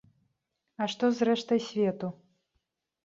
А 0.81 0.87
што 0.95 1.05
з 1.19 1.29
рэштай 1.29 1.59
свету? 1.69 2.07